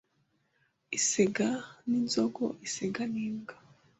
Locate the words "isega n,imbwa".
2.67-3.55